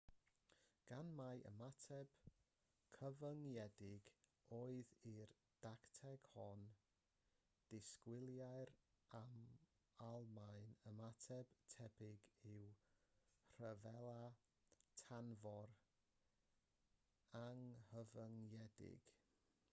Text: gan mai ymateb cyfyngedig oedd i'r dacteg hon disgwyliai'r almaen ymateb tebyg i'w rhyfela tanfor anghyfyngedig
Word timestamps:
gan 0.91 1.09
mai 1.17 1.41
ymateb 1.47 2.13
cyfyngedig 2.97 4.07
oedd 4.59 4.93
i'r 5.09 5.33
dacteg 5.65 6.29
hon 6.37 6.63
disgwyliai'r 7.73 8.71
almaen 9.19 10.73
ymateb 10.93 11.53
tebyg 11.75 12.25
i'w 12.55 12.63
rhyfela 13.59 14.15
tanfor 15.03 15.75
anghyfyngedig 17.45 19.13